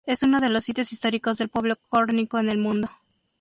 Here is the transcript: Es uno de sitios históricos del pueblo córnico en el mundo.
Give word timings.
Es 0.07 0.23
uno 0.23 0.39
de 0.39 0.61
sitios 0.61 0.91
históricos 0.91 1.37
del 1.37 1.49
pueblo 1.49 1.75
córnico 1.87 2.39
en 2.39 2.49
el 2.49 2.57
mundo. 2.57 2.89